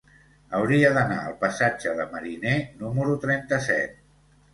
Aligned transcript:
Hauria 0.59 0.89
d'anar 0.95 1.17
al 1.25 1.35
passatge 1.43 1.93
de 1.99 2.07
Mariné 2.13 2.55
número 2.79 3.19
trenta-set. 3.27 4.01